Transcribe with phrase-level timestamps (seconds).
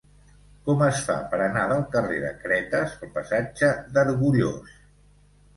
[0.69, 4.77] Com es fa per anar del carrer de Cretes al passatge d'Argullós?